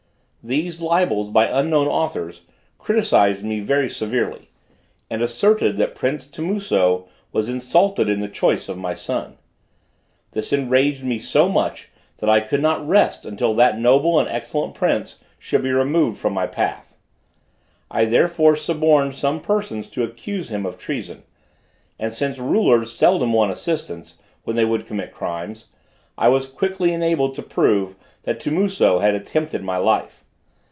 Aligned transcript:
These 0.43 0.81
libels, 0.81 1.29
by 1.29 1.45
unknown 1.45 1.85
authors, 1.87 2.41
criticised 2.79 3.43
me 3.43 3.59
very 3.59 3.87
severely, 3.87 4.49
and 5.07 5.21
asserted 5.21 5.77
that 5.77 5.93
prince 5.93 6.25
Timuso 6.25 7.07
was 7.31 7.47
insulted 7.47 8.09
in 8.09 8.21
the 8.21 8.27
choice 8.27 8.67
of 8.67 8.75
my 8.75 8.95
son. 8.95 9.37
This 10.31 10.51
enraged 10.51 11.03
me 11.03 11.19
so 11.19 11.47
much 11.47 11.89
that 12.17 12.27
I 12.27 12.39
could 12.39 12.59
not 12.59 12.87
rest 12.87 13.23
until 13.23 13.53
that 13.53 13.77
noble 13.77 14.19
and 14.19 14.27
excellent 14.27 14.73
prince 14.73 15.19
should 15.37 15.61
be 15.61 15.69
removed 15.71 16.17
from 16.19 16.33
my 16.33 16.47
path. 16.47 16.97
I 17.91 18.05
therefore 18.05 18.55
suborned 18.55 19.13
some 19.13 19.41
persons 19.41 19.91
to 19.91 20.01
accuse 20.03 20.49
him 20.49 20.65
of 20.65 20.79
treason; 20.79 21.21
and 21.99 22.11
since 22.11 22.39
rulers 22.39 22.91
seldom 22.95 23.31
want 23.31 23.51
assistants, 23.51 24.15
when 24.43 24.55
they 24.55 24.65
would 24.65 24.87
commit 24.87 25.13
crimes, 25.13 25.67
I 26.17 26.29
was 26.29 26.47
quickly 26.47 26.93
enabled 26.93 27.35
to 27.35 27.43
prove 27.43 27.93
that 28.23 28.39
Timuso 28.39 29.01
had 29.01 29.13
attempted 29.13 29.61
my 29.63 29.77
life. 29.77 30.17